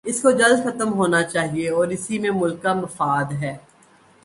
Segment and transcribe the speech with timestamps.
[0.05, 3.57] اس کو جلد ختم ہونا چاہیے اور اسی میں ملک کا مفاد ہے۔